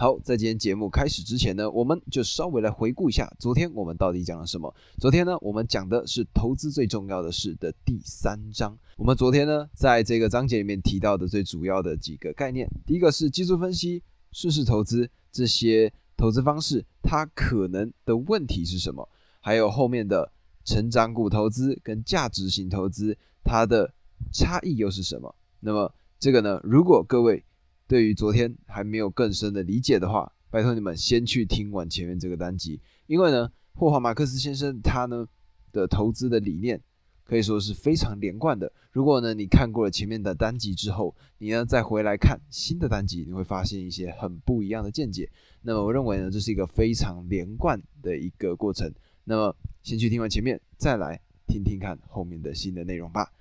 [0.00, 4.74] 好，在今天节目开始之前呢，我们就稍微来回顾一下昨天我们到底讲了什么。
[4.98, 8.74] 昨天呢，我们讲的是投资最重要的事的第三章。
[8.96, 14.02] 我们昨天呢，在这个章节里面提到的最主要的几个概念，第一个是技术分析、
[14.32, 19.06] 顺势投资这些投资方式，它可能的问题是什么？
[19.42, 20.32] 还有后面的
[20.64, 23.14] 成长股投资跟价值型投资，
[23.44, 23.92] 它的
[24.32, 25.34] 差异又是什么？
[25.60, 27.44] 那么这个呢，如果各位。
[27.90, 35.26] 对于昨天还没有更深的理解的话，拜托你们先去听完前面这个单集，因为呢，霍华马克思先生他呢
[35.72, 36.80] 的投资的理念
[37.24, 38.72] 可以说是非常连贯的。
[38.92, 45.28] 如果呢你看过了前面的单集之后，你呢再回来看新的单集，你会发现一些很不一样的见解。
[45.62, 48.88] 那么我认为呢，这是一个非常连贯的一个过程。
[49.24, 53.32] 那么先去听完前面，再来听听看后面的新的内容吧。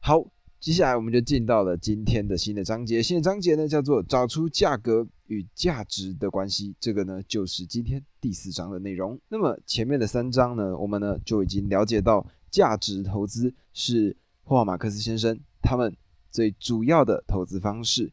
[0.00, 0.26] 好。
[0.66, 9.16] 接下来我们就进到了今天的新的章节，新的章节呢叫做找出价格与价值的关系，这个呢就是今天第四章的内容。
[9.28, 15.96] 那么前面的三章呢，我们呢就已经了解到价值投资是霍华马克思先生他们
[16.28, 18.10] 最主要的投资方式。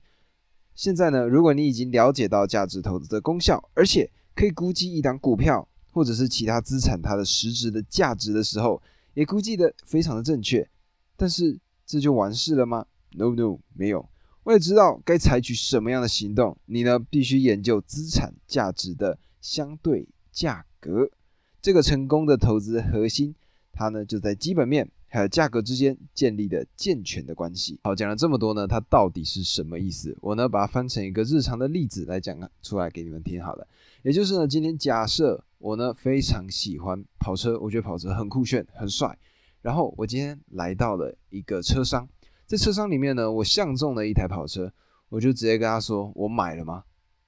[0.76, 8.80] 现在呢，如果你已经了解到价值投资的功效，而且可以估计一档股票或者是其他资产它的实质的价值的时候，
[9.16, 10.70] 也估计的非常的正确，
[11.18, 11.60] 但是。
[11.86, 14.08] 这就完事了吗？No No，没有。
[14.44, 21.10] 为了知道该采取什么样的行动，你呢必须研究资产价值的相对价格。
[21.62, 23.34] 这个成功的投资核心，
[23.72, 27.80] 它呢就在基本面还有价格之间建立的健全的关系。
[27.84, 30.14] 好，讲了这么多呢，它到底是什么意思？
[30.20, 33.66] 我呢把它翻成一个日常的例子来讲出来给你们听好了。
[34.02, 39.18] 也就是呢，今天假设我呢非常喜欢跑车，我觉得跑车很酷炫、很帅。
[39.64, 42.08] 然后我今天来到了一个车商，
[42.46, 44.72] 在车商里面呢，我相中了一台跑车，
[45.10, 46.84] 我就直接跟他说：“我买了吗？”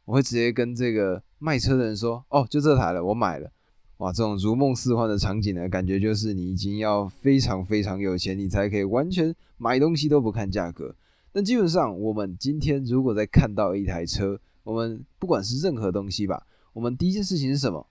[0.05, 3.49] 我会直接跟这个卖车的人说：“哦，就这台了，我买了。”
[3.97, 10.93] 哇，这种如梦似幻的场景呢，感觉就是你已经要非常非常有钱，你才可以完全买东西都不看价格。
[11.31, 17.87] 但基本上，我们今天如果在看到一台车，我们不管是任何东西吧，我们第一件事情是什么？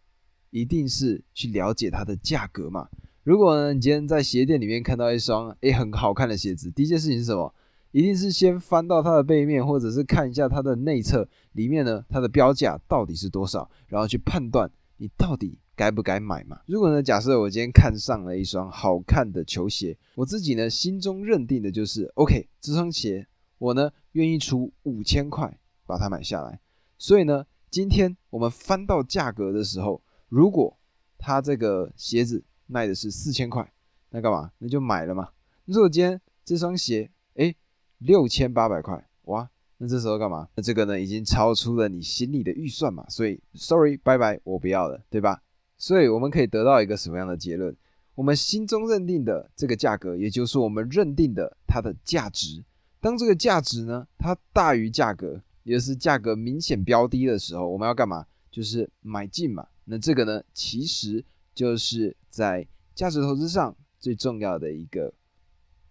[0.51, 2.89] 一定是去了解它的价格嘛。
[3.25, 7.55] 如果呢，你今天在鞋店里面看到一双诶很好看的鞋子，第一件事情是什么？
[7.91, 16.61] 一定是先翻到它的背面，或者是看一下它的内侧，里面呢它的标价到底是多少，然后去判断你到底该不该买嘛。
[16.67, 23.27] 如果呢，假设我今天看上了一双好看的球鞋，我自己呢心中认定的就是 OK，这双鞋
[23.57, 26.61] 我呢愿意出五千块把它买下来。
[26.99, 30.77] 所以呢，今天我们翻到价格的时候，如果
[31.17, 33.73] 它这个鞋子，卖的是四千块，
[34.11, 34.51] 那干嘛？
[34.59, 35.29] 那就买了嘛。
[35.65, 37.55] 如果今天这双鞋，哎，
[37.99, 39.49] 六千八百块，哇，
[39.79, 40.49] 那这时候干嘛？
[40.57, 43.07] 那这个呢，已经超出了你心里的预算嘛。
[43.09, 45.41] 所以，sorry，拜拜，我不要了，对吧？
[45.79, 47.77] 所以我们可以得到一个什么样的结论？
[48.17, 52.65] 我们心中认定的这个价格，也就是我们认定的它的价值。
[53.01, 58.27] 当这个价值呢，它大于价格，也就是价格明显标低的时候，我们要干嘛？
[58.51, 59.65] 就是买进嘛。
[59.85, 61.25] 那这个呢，其实。
[61.55, 65.15] 就是在价值投资上最重要的一个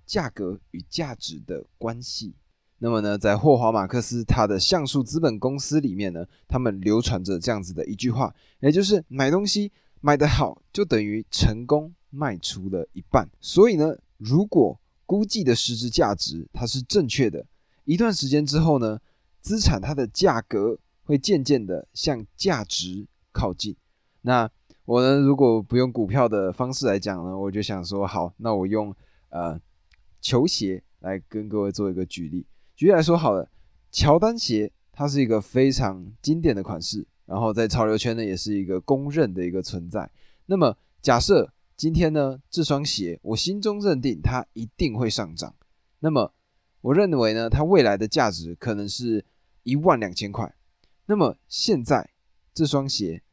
[0.06, 2.36] 价格与价值的关系。
[2.80, 9.72] 那么呢，在霍华马克思他的橡树资本公司里面呢，他们流传着这样子的一句话，也就是买东西
[10.02, 13.30] 买得好，就等于成功卖出了一半。
[13.40, 17.46] 所以呢，如果估计的实质价值它是正确的，
[17.86, 19.00] 一段时间之后呢，
[19.40, 23.76] 资产它的价格会渐渐的向价值靠近。
[24.22, 24.50] 那
[24.86, 28.94] 我呢，如果不用股票的方式来讲呢，我就想说，好，那我用
[29.30, 29.58] 呃
[30.20, 32.46] 球鞋来跟各位做一个举例。
[32.76, 33.50] 举例来说，好了，
[33.92, 40.12] 乔丹鞋它是一个非常经典的款式，然后在潮流圈呢也是一个公认的一个存在。
[40.48, 45.56] 那么假设今天呢这双鞋，我心中认定它一定会上涨，
[46.00, 46.34] 那么
[46.82, 49.24] 我认为呢它未来的价值可能是
[49.64, 50.54] 一万两千块。
[51.06, 52.10] 那么现在
[52.54, 53.24] 这双鞋。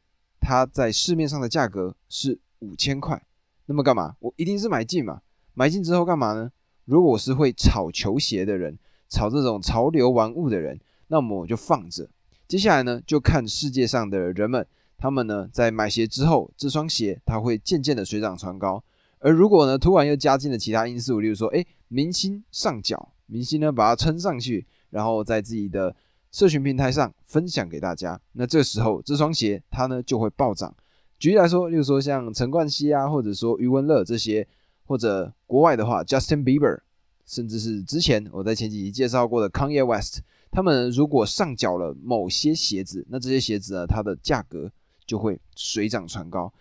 [0.51, 3.25] 它在市面上的价格是五千块，
[3.67, 4.17] 那么干嘛？
[4.19, 5.21] 我一定是买进嘛。
[5.53, 6.51] 买进之后干嘛呢？
[6.83, 8.77] 如果我是会炒球鞋的人，
[9.07, 10.77] 炒这种潮流玩物的人，
[11.07, 12.09] 那么我就放着。
[12.49, 14.67] 接下来呢，就看世界上的人们，
[14.97, 18.83] 他们呢在买鞋之后，这双鞋它会渐渐的水涨船高。
[19.19, 25.95] 而如果呢突然又加进了其他因素，例如说，哎，明星上脚，明星呢把它撑上去，然后在自己的。
[26.31, 30.73] 社群平台上分享给大家，那这时候这双鞋它呢就会暴涨。
[31.19, 34.47] 举例来说，例如说像陈冠希啊，或者说余文乐这些，
[34.85, 36.79] 或者国外的话，Justin Bieber，
[37.25, 44.71] 甚至是之前我在前几集介绍过的 Kanye West，他们如果上缴了某些鞋子，那这些鞋子呢，它的价格
[45.05, 46.51] 就会水涨船高。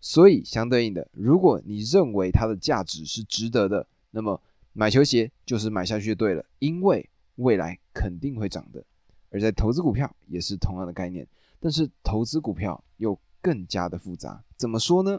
[0.00, 4.40] 所以相对应的，如果你认为它的价值是值得的，那么
[4.72, 8.84] 买球鞋就是买下去就对了，因为未来肯定会涨的。
[9.30, 11.26] 而在投资股票也是同样的概念，
[11.58, 14.44] 但是投资股票又更加的复杂。
[14.56, 15.18] 怎么说呢？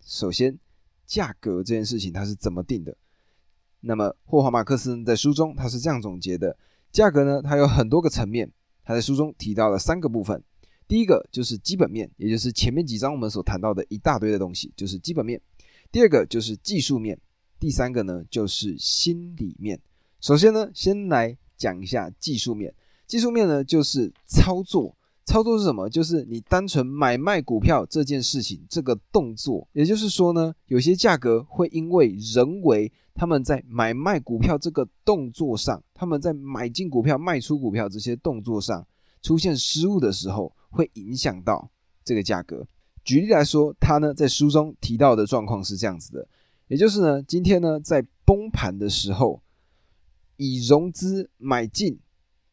[0.00, 0.58] 首先，
[1.06, 2.96] 价格这件事情它是怎么定的？
[3.80, 6.56] 那么霍华马克思在书中他是这样总结的：
[6.90, 8.50] 价格呢，它有很多个层面。
[8.86, 10.42] 他在书中提到了三个部分。
[10.86, 15.40] 第一个就是基本面，也就是前面几章我们所谈到的一大堆的东西，就是基本面。
[15.90, 17.18] 第二个就是技术面，
[17.58, 19.80] 第三个呢就是心里面。
[20.20, 22.74] 首先呢，先来讲一下技术面。
[23.06, 25.88] 技术面呢就是操作，操作是什么？
[25.88, 29.68] 就是你单纯买卖股票这件事情，这个动作。
[29.72, 38.86] 也就是说呢，有些价格会因为人为他们在买卖股票这个动作上，他们在买进股票、卖出股票这些动作上
[39.22, 40.54] 出现失误的时候。
[40.76, 41.70] 会影响到
[42.04, 42.66] 这个价格。
[43.04, 46.26] 举例来说，他呢在书中提到的状况是这样子的，
[46.66, 49.40] 也就是呢，今天呢在崩盘的时候，
[50.36, 51.96] 以融资买进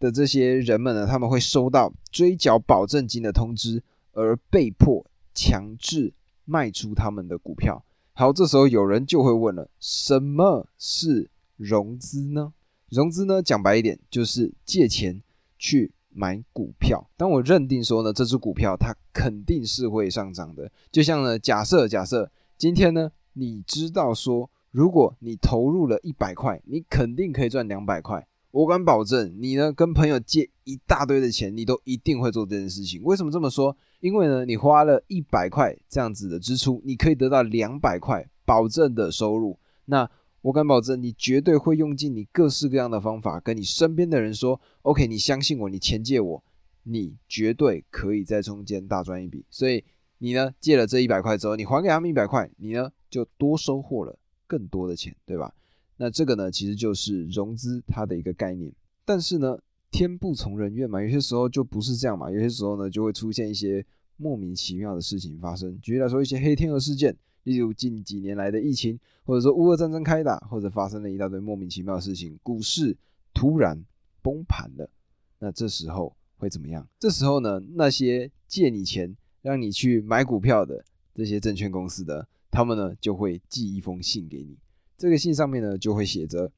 [0.01, 3.81] 的这些人们呢，他们会收到追缴保证金的通知，
[4.11, 6.11] 而被迫强制
[6.43, 7.81] 卖出他们的股票。
[8.11, 12.51] 好，这时候有人就会问了，什么是融资呢？
[12.89, 15.21] 融资呢，讲白一点，就是借钱
[15.57, 15.93] 去。
[16.13, 20.69] 买股票，当我认定说呢，这只股票它肯定是会上涨的。
[20.91, 28.27] 就像呢，假设假设今天呢，你知道说，如果你投入了一百块，你肯定可以赚两百块。
[28.51, 33.01] 我敢保证，你呢跟朋友借一大堆的钱，你都一定会做这件事情。
[33.03, 33.75] 为什么这么说？
[34.01, 39.57] 因为呢，你花了一百块这样子的支出，你可以得到两百块保证的收入。
[39.85, 40.09] 那
[40.41, 46.43] 我敢保证，你绝对会用尽你各式各样的方法，跟你身边的人说：“OK，你相信我，你钱借我，
[46.83, 49.83] 你绝对可以在中间大赚一笔。”所以
[50.17, 54.17] 你呢，借了这一百块之后，你还给他们一百块，你呢就多收获了
[54.47, 55.53] 更多的钱，对吧？
[56.01, 58.73] 那这个呢，其实就是融资它的一个概念。
[59.05, 59.55] 但是呢，
[59.91, 63.85] 天不从人愿嘛，有些时候就不是这样嘛，有些时候呢，就会出现一些
[64.17, 65.79] 莫名其妙的事情发生。
[65.79, 67.15] 举例来说，一些黑天鹅事件。
[67.43, 72.97] 例如近几年来的疫情，或者说乌俄战争开打，或者发生了一大堆莫名其妙的事情，股市
[73.31, 73.83] 突然
[74.23, 74.89] 崩盘了，
[75.37, 76.87] 那这时候会怎么样？
[76.99, 80.83] 这时候呢，那些借你钱让你去买股票的
[81.13, 84.55] 这些证券公司的，他们呢就会寄一封信给你，
[85.01, 86.51] 这个信上面呢就会写着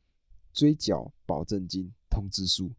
[0.52, 2.70] 追缴保证金通知书。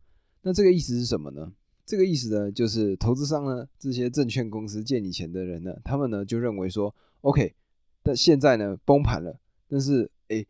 [0.43, 1.50] 那这个意思是什么呢？
[1.87, 7.55] 这个意思呢就是投资商呢这些证券公司借你钱的人呢，他们呢就认为说，OK。
[8.02, 10.44] 但现在呢崩盘了，但是哎，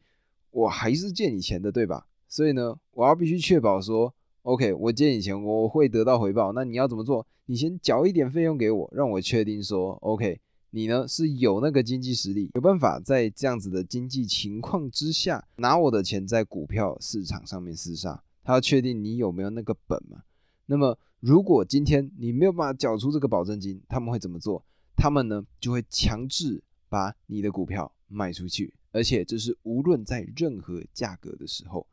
[0.50, 2.08] 我还是借你钱的，对吧？
[2.28, 4.12] 所以呢，我要必须确保说
[4.42, 6.52] ，OK，我借你钱，我会得到回报。
[6.52, 7.24] 那你要怎么做？
[7.46, 10.40] 你先缴一点费用给我，让我确定说，OK，
[10.74, 18.22] 你呢是有那个经济实力，有办法在这样子的经济情况之下拿我的钱在股票市场上面厮杀。
[18.42, 20.24] 他要确定你有没有那个本嘛？
[20.66, 24.64] 那么如果今天你没有办法缴出这个保证金，他们会怎么做？
[24.96, 26.62] 他们呢就会强制。
[26.86, 31.84] 把你的股票卖出去，而且这是无论在任何价格的时候。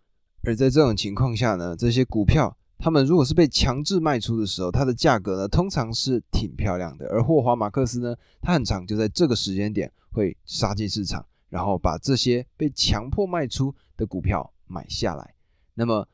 [0.44, 7.08] 而在这种情况下呢，这些股票他们如果是被强制卖出的时候，它的价格呢通常是挺漂亮的。
[7.10, 15.36] 而霍华马克思呢，他很长就在这个时间点会杀进市场，然后把这些被强迫卖出的股票买下来。
[15.76, 16.08] 那么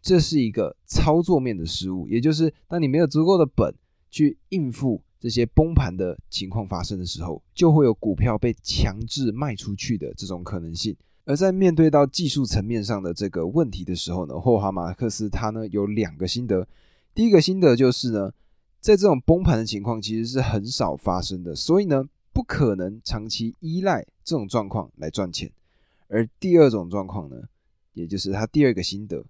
[0.00, 3.74] 这是一个操作面的失误，也就是当你没有足够的本
[4.10, 5.02] 去应付。
[5.20, 10.94] 这些崩盘的情况发生的时候，就会有股票被强制卖出去的这种可能性。
[11.24, 16.66] 而在面对到技术层面上的这个问题的时候呢，霍华马克思他呢有两个心得。
[17.14, 18.32] 第一个心得就是呢，
[18.80, 25.50] 在这种崩盘的情况其实是很少发生的，所以呢不可能长期依赖这种状况来赚钱。
[26.08, 27.36] 而第二种状况呢，
[27.92, 29.24] 也就是他第二个心得，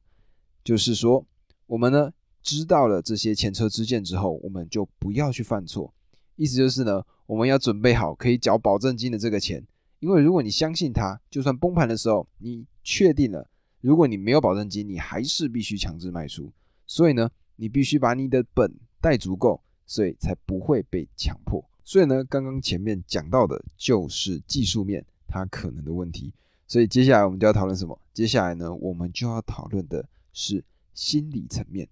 [0.63, 1.25] 就是说
[1.67, 2.13] 我们呢。
[2.47, 5.91] 知道了这些前车之鉴之后，我们就不要去犯错。
[6.37, 9.67] 意思就是呢，我们要准备好可以缴保证金的这个钱，
[10.01, 13.49] 因为如果你相信它，就算崩盘的时候，你确定了，
[13.81, 16.53] 如果你没有保证金，你还是必须强制卖出。
[16.87, 21.65] 所以呢，你必须把你的本带足够，所以才不会被强迫。
[21.83, 26.33] 所以呢，刚刚前面讲到的就是技术面它可能的问题。
[26.67, 27.99] 所以接下来我们就要讨论什么？
[28.13, 31.89] 接下来呢，我们就要讨论的是心理层面。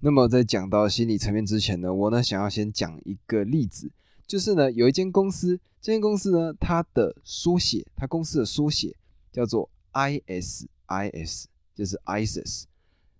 [0.00, 3.90] 那么在讲到心理层面之前呢，我呢想要先讲一个例子，
[4.32, 8.96] 就是呢有一间公司，这间公司呢它的缩写，它公司的缩写
[9.30, 12.64] 叫做 ISIS，就是 ISIS。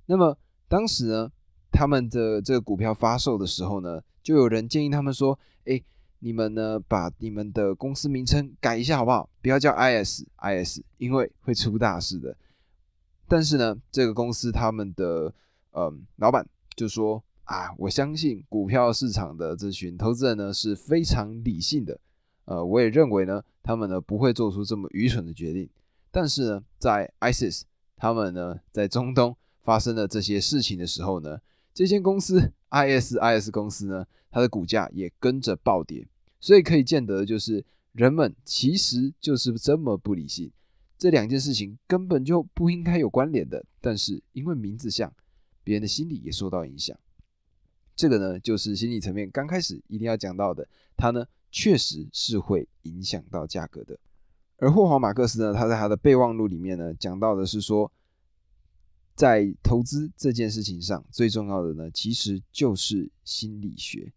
[0.07, 0.39] 那么
[0.69, 1.31] 当时呢
[1.71, 5.39] 他们的这个股票发售的时候呢，就有人建议他们说
[5.69, 5.83] ：“哎，
[6.21, 9.29] 你们呢把你们的公司名称改一下好不好？
[9.43, 12.35] 不要叫 IS，IS，因为会出大事的。”
[13.29, 15.35] 但是呢，这个公司他们的
[15.73, 22.01] 嗯老板就说：“啊，我相信股票市场的这群投资人呢是非常理性的。
[22.47, 25.69] 呃，我也认为呢，他们呢不会做出这么愚蠢的决定。
[26.11, 31.39] 但是呢，在 ISIS 他们呢在中东发生了这些事情的时候呢，
[31.75, 36.09] 这间公司 ISIS 公司呢，它的股价也跟着暴跌。
[36.41, 40.51] 所以可以见得，就是人们其实就是这么不理性。
[40.97, 45.13] 这两件事情根本就不应该有关联的，但是因为名字像，
[45.63, 46.97] 别人的心理也受到影响。
[47.95, 53.99] 这个呢，就是心理层面刚开始一定要讲到的，它呢确实是会影响到价格的。
[54.57, 57.91] 而霍华马克思呢，他在他的备忘录里面呢，讲到的是说，
[59.15, 64.13] 在投资这件事情上，最重要的呢，其实就是心理学。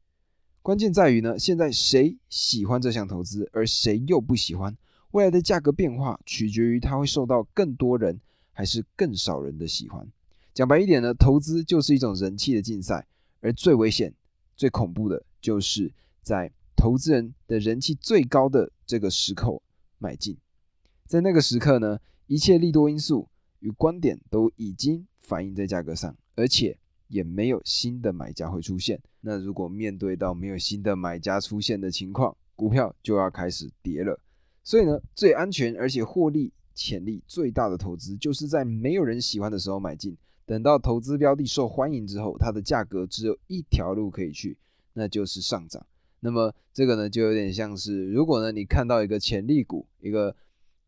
[0.62, 4.76] 关键在于呢，现在谁喜欢这项投资，而谁又不喜欢。
[5.12, 8.20] 未来的价格变化取决于它会受到更多人
[8.52, 10.08] 还是更少人的喜欢。
[10.54, 13.08] 讲白一点呢，投资就是一种人气的竞赛，
[13.46, 14.12] 而最危险、
[14.56, 19.62] 最恐怖的就是在投资人的人气最高的这个时刻。
[19.98, 20.38] 买进，
[21.08, 29.02] 在那个时刻呢，一切利多因素与观点都已经反映在价格上，而且也没有新的买家会出现。
[29.22, 34.20] 那如果面对到没有新的买家出现的情况，股票就要开始跌了。
[34.64, 44.58] 所以呢，最安全而且获利潜力最大的投资，就是在没有人喜欢的时候买进，等到投资标的受欢迎之后，它的价格只有一条路可以去，
[44.94, 45.86] 那就是上涨。
[46.20, 50.36] 那么这个呢，就有点像是，如果呢你看到一个潜力股，一个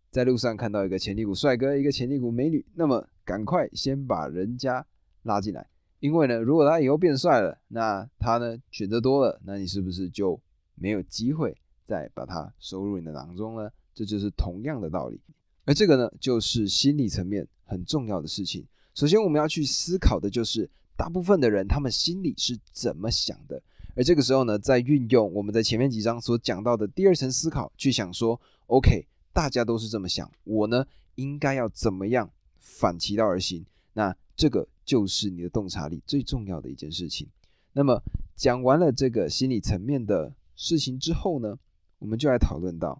[0.09, 4.85] 在路上看到一个潜力股帅哥，一个潜力股美女，那么赶快先把人家
[5.23, 5.67] 拉进来，
[5.99, 10.39] 因为呢，如果他以后变帅了，那他呢选择多了，那你是不是就
[10.75, 13.69] 没有机会再把它收入你的囊中呢？
[13.93, 15.19] 这就是同样的道理。
[15.65, 18.65] 而这个呢，就是心理层面很重要的事情。
[18.97, 23.61] 首先我们要去思考的就是，大部分的人他们心里是怎么想的。
[23.95, 32.27] 而这个时候呢，在运用我们在前面几章所讲到的第二层思考，去想说，OK，大家都是这么想，我呢应该要怎么样
[32.57, 33.63] 反其道而行？
[33.93, 37.27] 那这个就是你的洞察力最重要的一件事情。
[37.73, 38.01] 那么
[38.35, 41.59] 讲完了这个心理层面的事情之后呢，
[41.99, 42.99] 我们就来讨论到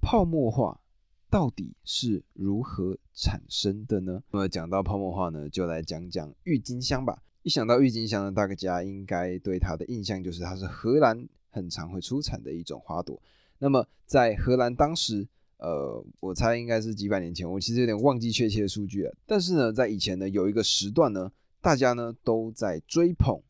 [0.00, 0.80] 泡沫化
[1.28, 4.22] 到底是如何产生的呢？
[4.30, 7.22] 那么讲到泡沫化呢，就来讲讲郁金香吧。
[7.42, 13.20] 一想到郁金香呢，大家应该对它的印象就是它是荷兰很常会出产的一种花朵。
[13.58, 15.26] 那么在荷兰当时，
[15.58, 19.14] 呃，我猜应该是几百年前，我其实有点忘记确切的数据了。
[19.26, 21.30] 但是呢，在以前呢，有一个时段呢，
[21.60, 23.40] 大家呢都在追捧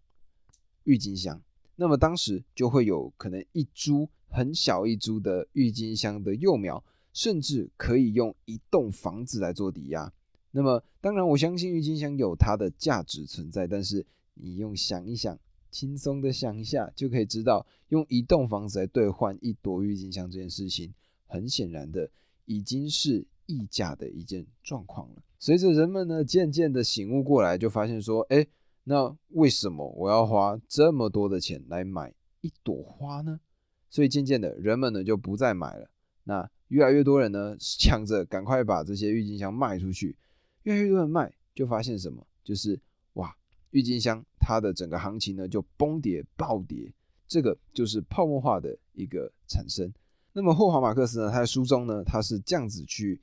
[0.85, 1.40] 郁金香。
[1.75, 6.83] 那么当时就会有可能一株很小一株的郁金香的幼苗，
[7.17, 10.13] 甚至可以用一栋房子来做抵押。
[10.51, 14.05] 那么，当然，我相信郁金香有它的价值存在，但是
[14.35, 15.39] 你用想一想，
[15.71, 20.93] 轻松的想一下，就可以知道，用一栋房子来兑换一朵郁金香这件事情，
[21.27, 22.11] 很显然的
[22.45, 25.23] 已经是溢价的一件状况了。
[25.39, 28.47] 随着人们呢渐渐的醒悟过来，就发现说，哎，
[28.85, 33.41] 那为什么我要花这么多的钱来买一朵花呢？
[33.89, 35.89] 所以渐渐的，人们呢就不再买了。
[36.25, 40.17] 那越来越多人呢抢着赶快把这些郁金香卖出去。
[40.65, 42.27] 越来越多人卖，就发现什么？
[42.43, 42.79] 就是
[43.15, 43.35] 哇，
[43.71, 46.93] 郁金香它的整个行情呢就崩跌暴跌，
[47.29, 49.93] 这个就是泡沫化的一个产生。
[50.33, 53.21] 那么霍华马克思呢，他在书中呢，他是这样子去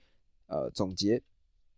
[0.48, 1.22] 呃总结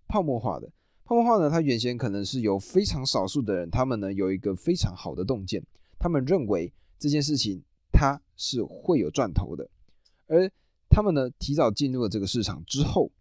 [0.08, 0.72] 泡沫化的。
[1.04, 5.64] 泡沫化呢，它原先可能是由非常少数的人，他们呢有一个非常好的洞见，
[6.00, 9.70] 他们认为这件事情它是会有赚头的，
[10.28, 10.50] 而
[10.96, 13.12] 他们呢提早进入了这个市场之后，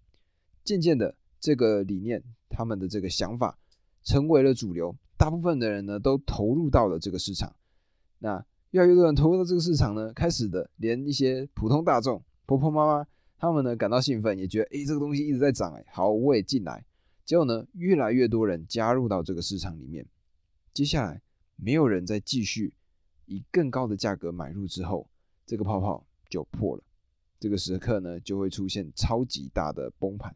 [0.63, 1.17] 渐渐的。
[1.41, 3.59] 这个理念，他们的这个想法
[4.03, 7.55] 成为了主流，大部分的人呢都投入到了这个市场。
[8.21, 16.83] 那越来越多人投入到这个市场呢，开始的连一些普通大众、婆婆妈妈，他们呢感到兴奋，也觉得诶这个东西一直在涨，哎，好，我也进来。
[17.27, 20.07] 结果呢，越来越多人加入到这个市场里面。
[20.73, 21.21] 接下来，
[21.57, 22.73] 没有人再继续
[23.27, 25.07] 以更高的价格买入之后，
[25.45, 26.83] 这个泡泡就破了。
[27.45, 30.35] 这个时刻呢，就会出现超级大的崩盘。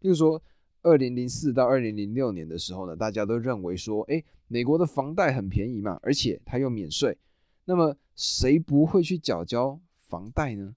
[0.00, 0.42] 例如说，
[0.82, 7.16] 二零零四到二零零六年的时候呢，大家都认为说，哎，美国的房贷很便宜嘛，而且它又免税，
[7.64, 10.76] 那么谁不会去缴交房贷呢？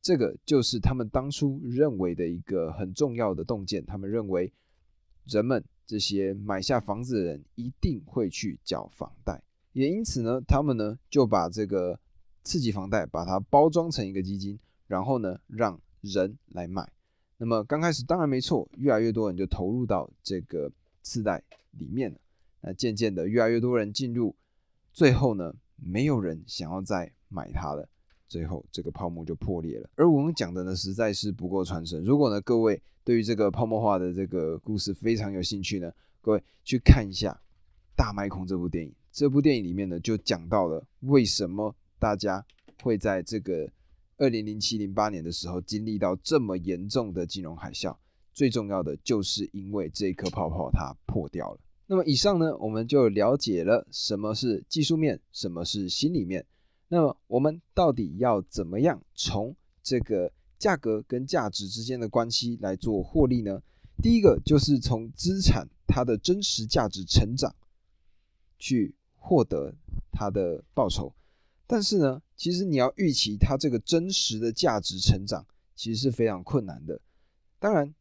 [0.00, 3.84] 这个就是他们当初认为的一个很重要的洞见。
[3.84, 4.52] 他们认为，
[5.24, 9.42] 人们这些买下房子的人一定会去缴房贷，
[9.72, 11.98] 也因此呢，他们呢就把这个
[12.44, 14.56] 刺激房贷把它包装成一个基金，
[14.88, 16.90] 然后呢让人来买。
[17.36, 20.68] 那么刚开始当然没错，越来越多人就投入到这个
[21.02, 21.40] 次贷
[21.78, 22.18] 里面了。
[22.60, 24.34] 那渐渐的，越来越多人进入，
[24.92, 27.88] 最后呢，没有人想要再买它了，
[28.26, 29.88] 最后这个泡沫就破裂了。
[29.94, 32.02] 而我们讲的呢，实在是不够传神。
[32.02, 37.30] 如果呢，各位对于这个泡沫化的这个故事非常有兴趣呢，各位去看一下
[37.94, 38.92] 《大麦空》这部电影。
[39.12, 42.44] 这部电影里面呢，就讲到了为什么大家
[42.82, 43.70] 会在这个。
[44.18, 47.96] 二零零七零八年的时候，经历到这么严重的金融海啸，
[48.34, 51.60] 最重要的就是因为这颗泡泡它破掉了。
[51.86, 56.44] 那么以上呢，我们就了解了什么是技术面，什么是心里面。
[56.88, 63.62] 那么我们到底要怎么样从这个价格跟价值之间的关系来做获利呢？
[64.02, 67.54] 第一个就是从资产它的真实价值成长
[68.58, 69.74] 去获得
[70.10, 71.14] 它的报酬。
[71.66, 76.98] 但是呢，其实你要预期它这个真实的价值成长，其实是非常困难的。
[77.58, 77.92] 当然，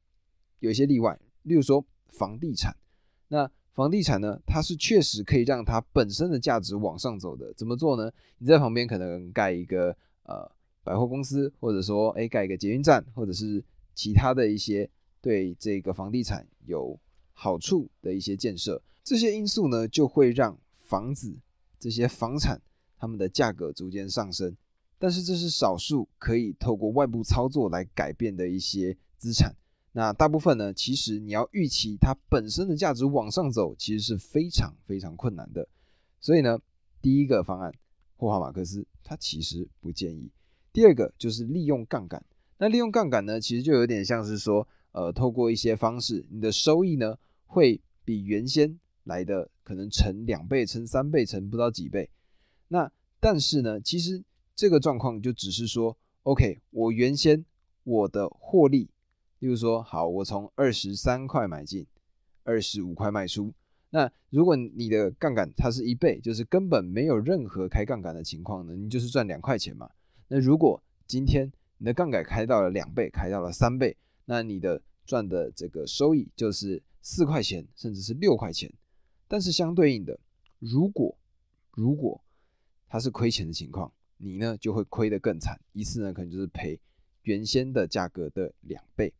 [0.59, 2.77] 有一些例外，例如说房地产。
[3.29, 7.51] 那房地产呢，它是确实可以让它本身的价值往上走的。
[7.55, 8.11] 怎么做呢？
[8.37, 9.89] 你在旁边可能盖一个
[10.23, 10.49] 呃
[10.83, 13.63] 百货公司，或者说哎盖一个捷运站，或者是
[13.95, 14.87] 其他的一些
[15.19, 16.99] 对这个房地产有
[17.33, 21.35] 好处的一些建设，这些因素呢，就会让房子
[21.79, 22.61] 这些房产。
[22.97, 24.55] 他们的价格逐渐上升，
[24.97, 29.55] 但是这是少数可以透过外部操作来改变的一些资产。
[29.93, 35.67] 那大部分呢，其实你要预期它本身的价值往上走，其实是非常非常困难的。
[36.19, 36.59] 所以呢，
[37.01, 37.73] 第一个方案，
[38.15, 40.29] 霍华马克思他其实不建议。
[40.71, 42.23] 第二个就是利用杠杆。
[42.59, 52.09] 那利用杠杆呢，其实就有点像是说，呃，透过一些方式，你的收益呢会比原先来的可能乘两倍、乘三倍、乘不知道几倍。
[52.69, 54.23] 那但是呢，其实
[54.55, 57.45] 这个状况就只是说，OK，我原先
[57.83, 58.89] 我的获利，
[59.39, 61.85] 例如说，好，我从二十三块买进，
[62.43, 63.53] 二十五块卖出。
[63.89, 69.89] 那如果你的杠杆它是一倍，就是根本没有任何开杠杆的情况呢，你就是赚两块钱嘛。
[70.27, 78.71] 那如果今天你的杠杆开到了两倍，开到了三倍，那你的赚的这个收益就是四块钱，甚至是六块钱。
[79.29, 80.19] 但是相对应的，
[80.59, 81.17] 如果
[81.71, 82.21] 如果
[82.87, 86.79] 它是亏钱的情况，你呢就会亏得更惨，一次呢可能就是赔
[87.23, 89.13] 原先的价格的两倍。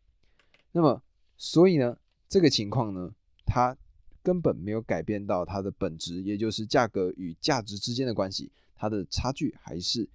[0.72, 1.02] 那么，
[1.36, 1.98] 所以呢，
[2.30, 3.14] 这个情况呢，
[3.46, 3.76] 它
[4.24, 10.08] 根本没有改变到它的本质，也就是价格与价值之间的关系，它的差距还是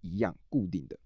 [0.00, 0.98] 一样固定的。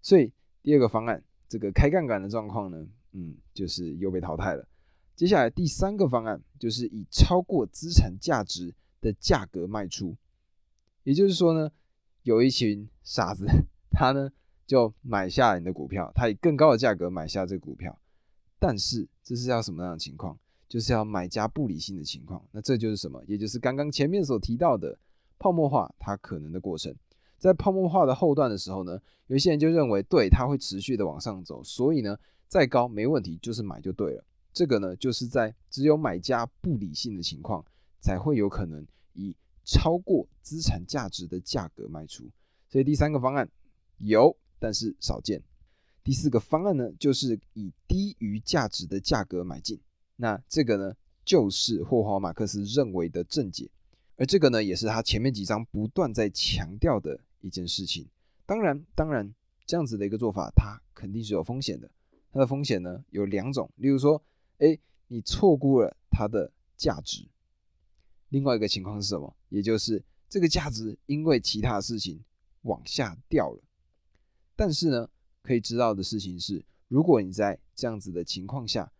[0.00, 4.68] 所以第二个方案，这个开杠杆的状况呢，嗯，就是又被淘汰了。
[5.14, 10.16] 接下来第三个方案就是以超过资产价值的价格卖出。
[11.04, 11.70] 也就是说呢，
[12.22, 13.46] 有一群傻子，
[13.90, 14.30] 他呢
[14.66, 17.98] 就买下你的股票，他以更高的价格买下这股票，
[18.58, 20.38] 但是这是要什么样的情况？
[20.68, 22.42] 就是要买家不理性的情况。
[22.50, 23.22] 那这就是什么？
[23.26, 24.98] 也就是刚刚前面所提到的
[25.38, 26.94] 泡沫化它可能的过程。
[27.36, 34.24] 在泡沫化的后段的时候呢，有些人就认为，对，它会持续的往上走，所以呢，再高没问题，就是买就对了。
[34.52, 37.64] 这个呢，就是在只有买家不理性的情况，
[38.00, 39.34] 才会有可能以。
[39.72, 42.30] 超过资产价值的价格卖出，
[42.68, 43.48] 所以第三个方案
[43.96, 45.42] 有，但是少见。
[46.04, 49.80] 第四个方案呢，就是以低于价值的价格买进。
[50.16, 53.70] 那这个呢，就是霍华马克思认为的正解，
[54.16, 58.06] 而这个呢，也是他前面几章不断在强调的一件事情。
[58.44, 61.90] 当然，当然，这样子的一个做法，它肯定是有风险的。
[62.30, 64.22] 它的风险呢有两种，例如说，
[64.58, 67.26] 哎，你错估了它的价值。
[68.32, 69.36] 另外一个情况是什么？
[69.50, 72.18] 也就是这个价值因为其他事情
[72.62, 73.62] 往下掉了。
[74.56, 75.06] 但是呢，
[75.42, 78.90] 可以知道的事情是，如果你在这样子的情况下，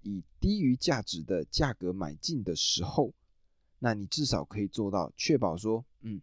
[0.00, 3.12] 以低于价值的价格买进的时候，
[3.80, 6.18] 那你至少可以做到确保说，嗯，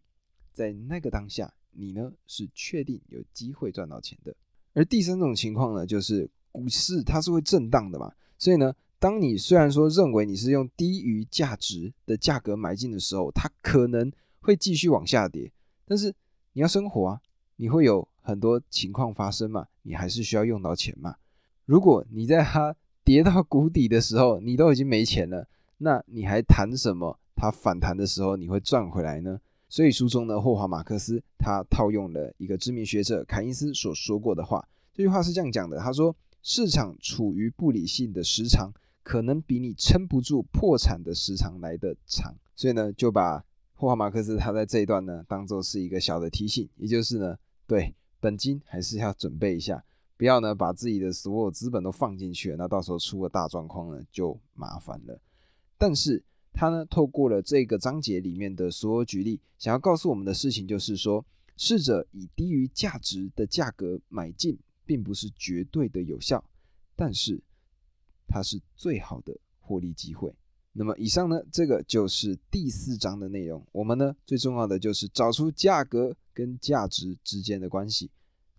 [0.51, 4.35] 在那个当下，你呢是确定有机会赚到钱的。
[4.73, 8.75] 而第三种情况呢，就是股市它是会震荡的嘛，所以呢。
[9.01, 14.11] 当你虽然说认为你是用低于价值的价格买进的时候，它可能
[14.41, 15.51] 会继续往下跌，
[15.85, 16.13] 但是
[16.53, 17.19] 你要生活啊，
[17.55, 21.15] 你会有很多情况发生嘛，你还是需要用到钱嘛。
[21.65, 25.47] 如果你在它 跌到谷底的时候，你都已经没钱了，
[25.79, 27.19] 那你还谈什么？
[27.35, 29.41] 它反弹的时候你会赚回来呢？
[29.67, 38.71] 所以书中呢，霍华马克思他套用了一个知名学者凯因斯所说过的话，这句话是这样讲的：他说，市场处于不理性的时长。
[39.03, 42.35] 可能比你撑不住破产的时长来的长。
[42.55, 49.83] 所以呢，就把霍华马克思他在这一段呢，当做是一个小的提醒，也就是呢，对本金还是要准备一下，
[50.17, 55.19] 不要呢把自己的所有资本都放进去，那到时候出了大状况呢就麻烦了。
[55.77, 61.25] 但是他呢，透过了这个章节里面的所有举例，想要告诉我们的事情就是说，
[61.57, 66.43] 试着以低于价值的价格买进，并不是绝对的有效，
[66.95, 67.41] 但是
[68.27, 70.33] 它是最好的获利机会。
[70.73, 73.61] 那么以上呢，这个就是第四章的内容。
[73.73, 78.09] 我们呢，最重要的就是找出价格跟价值之间的关系，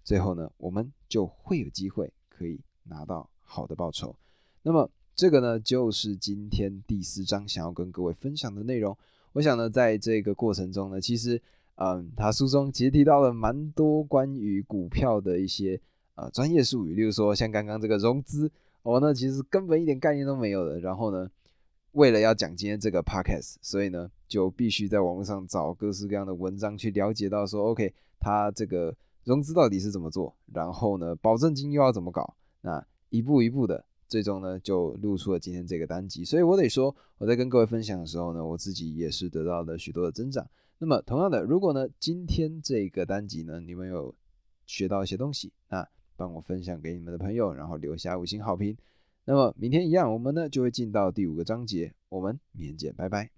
[0.05, 4.14] 最后呢，我们就会有机会可以拿到好的报酬。
[4.62, 8.96] 那么这个呢，就是今天第四章想要跟各位分享的内容。
[9.33, 11.40] 我想呢，在这个过程中呢，其实，
[11.77, 15.81] 嗯，他书中其实提到了蛮多关于股票的一些
[16.16, 20.81] 呃专业术语，例如说像刚刚这个融资，我呢其实根本一点概念都没有的。
[20.81, 21.31] 然后呢。
[21.92, 36.25] 为了要讲今天这个 podcast，所以呢，就必须在网络上找各式各样的文章去了解到说，OK，它这个融资到底是怎么做，然后呢，保证金又要怎么搞，那一步一步的，最终呢，就录出了今天这个单集。
[36.25, 40.49] 所以我得说，我在跟各位分享的时候呢，我自己也是得到了许多的增长。
[40.79, 44.14] 那么同样的，如果呢，今天这个单集呢，你们有
[44.64, 45.87] 学到一些东西，那
[46.22, 48.76] 帮我分享给你们的朋友，然后留下五星好评。
[49.24, 51.92] 那么明天一样，我们呢就会进到第五个章节。
[52.11, 53.30] 我们明天见，拜拜。